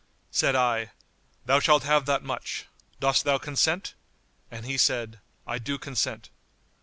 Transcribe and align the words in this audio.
Said 0.31 0.55
I, 0.55 0.93
"Thou 1.45 1.59
shalt 1.59 1.83
have 1.83 2.07
that 2.07 2.23
much; 2.23 2.65
dost 2.99 3.23
thou 3.23 3.37
consent?"; 3.37 3.93
and 4.49 4.65
he 4.65 4.75
said, 4.75 5.19
"I 5.45 5.59
do 5.59 5.77
consent." 5.77 6.31